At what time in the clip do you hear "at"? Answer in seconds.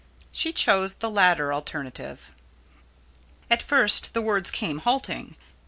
3.51-3.61